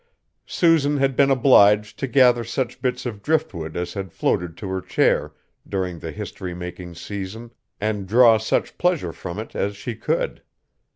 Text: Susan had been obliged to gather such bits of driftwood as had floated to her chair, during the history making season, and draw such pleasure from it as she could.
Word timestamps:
Susan 0.47 0.97
had 0.97 1.15
been 1.15 1.29
obliged 1.29 1.99
to 1.99 2.07
gather 2.07 2.43
such 2.43 2.81
bits 2.81 3.05
of 3.05 3.21
driftwood 3.21 3.77
as 3.77 3.93
had 3.93 4.11
floated 4.11 4.57
to 4.57 4.67
her 4.67 4.81
chair, 4.81 5.31
during 5.69 5.99
the 5.99 6.09
history 6.11 6.55
making 6.55 6.95
season, 6.95 7.51
and 7.79 8.07
draw 8.07 8.39
such 8.39 8.79
pleasure 8.79 9.13
from 9.13 9.37
it 9.37 9.55
as 9.55 9.75
she 9.77 9.93
could. 9.95 10.41